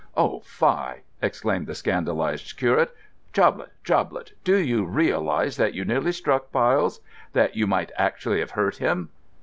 [0.17, 0.39] "Oh!
[0.43, 2.89] fie!" exclaimed the scandalised curate.
[3.35, 3.69] "Joblett!
[3.85, 4.31] Joblett!
[4.43, 7.01] Do you realise that you nearly struck Byles?
[7.33, 9.09] That you might actually have hurt him?"